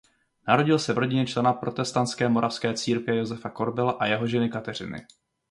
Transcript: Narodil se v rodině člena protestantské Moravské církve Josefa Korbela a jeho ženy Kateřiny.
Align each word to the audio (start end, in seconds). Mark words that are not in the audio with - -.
Narodil 0.47 0.79
se 0.79 0.93
v 0.93 0.97
rodině 0.97 1.25
člena 1.25 1.53
protestantské 1.53 2.29
Moravské 2.29 2.73
církve 2.73 3.17
Josefa 3.17 3.49
Korbela 3.49 3.91
a 3.91 4.05
jeho 4.05 4.27
ženy 4.27 4.49
Kateřiny. 4.49 5.05